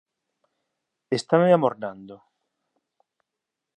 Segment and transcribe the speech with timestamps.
[1.17, 2.15] Estame amornando.